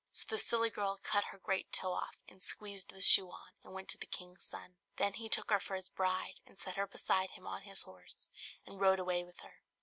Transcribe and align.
So 0.11 0.25
the 0.27 0.39
silly 0.39 0.71
girl 0.71 0.97
cut 1.03 1.25
her 1.25 1.37
great 1.37 1.71
toe 1.71 1.93
off, 1.93 2.15
and 2.27 2.41
squeezed 2.41 2.89
the 2.89 3.01
shoe 3.01 3.29
on, 3.29 3.49
and 3.63 3.71
went 3.71 3.87
to 3.89 3.99
the 3.99 4.07
king's 4.07 4.43
son. 4.43 4.77
Then 4.97 5.13
he 5.13 5.29
took 5.29 5.51
her 5.51 5.59
for 5.59 5.75
his 5.75 5.89
bride, 5.89 6.39
and 6.47 6.57
set 6.57 6.75
her 6.75 6.87
beside 6.87 7.29
him 7.37 7.45
on 7.45 7.61
his 7.61 7.83
horse 7.83 8.27
and 8.65 8.81
rode 8.81 8.97
away 8.97 9.23
with 9.23 9.37
her. 9.41 9.61